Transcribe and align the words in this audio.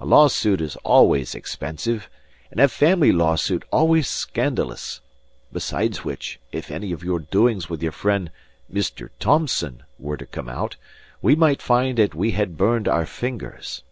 A 0.00 0.06
lawsuit 0.06 0.60
is 0.60 0.76
always 0.84 1.34
expensive, 1.34 2.08
and 2.52 2.60
a 2.60 2.68
family 2.68 3.10
lawsuit 3.10 3.64
always 3.72 4.06
scandalous; 4.06 5.00
besides 5.52 6.04
which, 6.04 6.38
if 6.52 6.70
any 6.70 6.92
of 6.92 7.02
your 7.02 7.18
doings 7.18 7.68
with 7.68 7.82
your 7.82 7.90
friend 7.90 8.30
Mr. 8.72 9.10
Thomson 9.18 9.82
were 9.98 10.16
to 10.16 10.26
come 10.26 10.48
out, 10.48 10.76
we 11.20 11.34
might 11.34 11.60
find 11.60 11.98
that 11.98 12.14
we 12.14 12.30
had 12.30 12.56
burned 12.56 12.86
our 12.86 13.04
fingers. 13.04 13.82